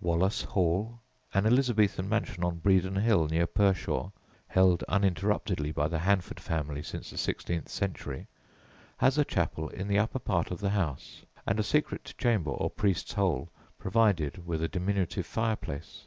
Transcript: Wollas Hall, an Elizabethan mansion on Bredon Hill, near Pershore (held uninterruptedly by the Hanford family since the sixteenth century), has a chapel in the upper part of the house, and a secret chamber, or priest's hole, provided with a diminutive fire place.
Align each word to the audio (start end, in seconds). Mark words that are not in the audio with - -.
Wollas 0.00 0.40
Hall, 0.42 1.00
an 1.34 1.44
Elizabethan 1.44 2.08
mansion 2.08 2.42
on 2.42 2.60
Bredon 2.60 2.96
Hill, 2.98 3.26
near 3.28 3.46
Pershore 3.46 4.10
(held 4.48 4.82
uninterruptedly 4.88 5.70
by 5.70 5.86
the 5.86 5.98
Hanford 5.98 6.40
family 6.40 6.82
since 6.82 7.10
the 7.10 7.18
sixteenth 7.18 7.68
century), 7.68 8.26
has 8.96 9.18
a 9.18 9.24
chapel 9.26 9.68
in 9.68 9.86
the 9.86 9.98
upper 9.98 10.18
part 10.18 10.50
of 10.50 10.60
the 10.60 10.70
house, 10.70 11.24
and 11.46 11.60
a 11.60 11.62
secret 11.62 12.14
chamber, 12.16 12.52
or 12.52 12.70
priest's 12.70 13.12
hole, 13.12 13.50
provided 13.78 14.46
with 14.46 14.62
a 14.62 14.68
diminutive 14.68 15.26
fire 15.26 15.56
place. 15.56 16.06